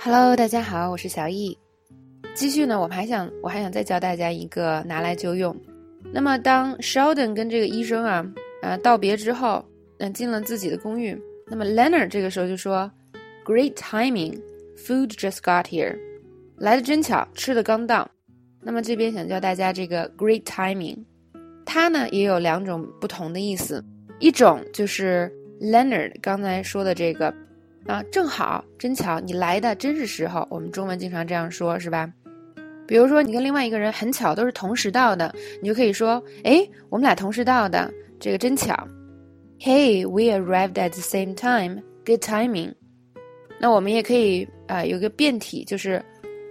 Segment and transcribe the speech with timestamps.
[0.00, 1.58] Hello，大家好，我是小易。
[2.32, 5.54] 继续呢，我们还想，我还想再教大家一个拿来就用。
[6.12, 8.24] 那么，当 Sheldon 跟这个医生啊，
[8.62, 9.64] 呃，道别之后，
[9.98, 12.88] 嗯，进了自己的公寓，那么 Leonard 这个时候就说
[13.44, 14.40] ：“Great timing,
[14.76, 15.98] food just got here。”
[16.58, 18.08] 来的真巧，吃的刚到。
[18.62, 20.96] 那么这边想教大家这个 “great timing”，
[21.66, 23.84] 它呢也有两种不同的意思。
[24.20, 25.28] 一种就是
[25.60, 27.34] Leonard 刚才说的这个。
[27.86, 30.46] 啊，正好，真巧，你来的真是时候。
[30.50, 32.10] 我们中文经常这样说，是吧？
[32.86, 38.74] 比如说，你跟另外一个人很巧都是同时到的，你就可以说：“哎，我们俩同时到的，这个真巧。
[39.60, 41.82] ”Hey, we arrived at the same time.
[42.06, 42.72] Good timing.
[43.60, 46.02] 那我们也可以啊，有个变体，就是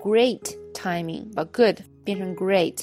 [0.03, 0.41] great
[0.73, 2.75] timing，把 good 变成 great。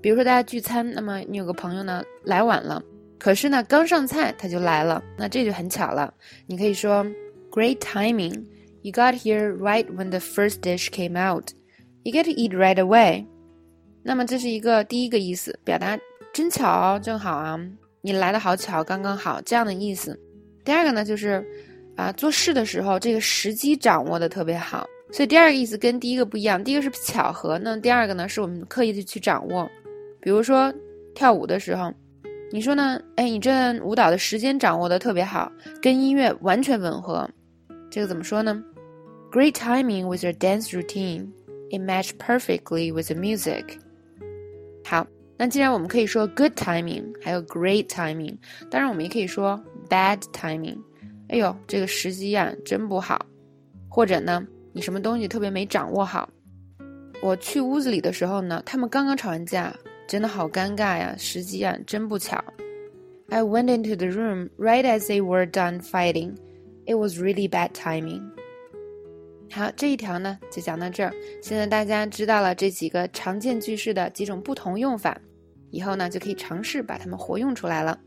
[0.00, 2.82] 比如说大家聚餐，那么你有个朋友呢来晚了，
[3.18, 6.12] 可是呢刚上菜他就来了，那这就很巧了。
[6.46, 7.04] 你可以说。
[7.54, 8.46] Great timing.
[8.82, 11.52] You got here right when the first dish came out.
[12.02, 13.26] You get to eat right away.
[14.02, 15.96] 那么这是一个第一个意思，表达
[16.32, 17.56] 真巧哦，正好啊，
[18.00, 20.18] 你来的好巧，刚刚好这样的意思。
[20.64, 21.46] 第二个呢，就是
[21.94, 24.84] 啊，做事的时候这个时机掌握的特别好。
[25.12, 29.70] 所以第二个意思跟第一个不一样，第一个是巧合，那第二个呢，是我们刻意的去掌握。
[30.20, 30.74] 比如说
[31.14, 31.94] 跳舞的时候。
[32.52, 33.00] 你说呢？
[33.16, 35.50] 哎，你这舞蹈的时间掌握的特别好，
[35.82, 37.28] 跟音乐完全吻合。
[37.93, 38.63] 这个怎么说呢？
[39.31, 41.29] Great timing with your dance routine.
[41.69, 43.77] It matched perfectly with the music.
[44.83, 45.05] 好，
[45.37, 48.37] 那既然我们可以说 good timing，还有 great timing，
[48.71, 50.79] 当然我们也可以说 bad timing。
[51.27, 53.23] 哎呦，这个时机啊真不好。
[53.87, 56.29] 或者呢，你什么东西特别没掌握好。
[57.21, 59.75] 我去屋子里的时候呢，他们刚刚吵完架，
[60.07, 62.43] 真的好尴尬呀，时机啊真不巧。
[63.29, 66.35] I went into the room right as they were done fighting.
[66.86, 68.22] It was really bad timing。
[69.50, 71.14] 好，这一条呢就讲到这儿。
[71.42, 75.20] 现在大家知道了这几个常见句式的几种不同用法，
[75.70, 77.98] 以后呢就可以尝试把它们活用出来了。